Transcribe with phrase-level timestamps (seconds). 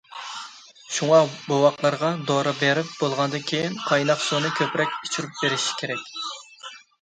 [0.93, 1.17] شۇڭا،
[1.49, 6.03] بوۋاقلارغا دورا بېرىپ بولغاندىن كېيىن قايناق سۇنى كۆپرەك ئىچۈرۈپ بېرىش كېرەك.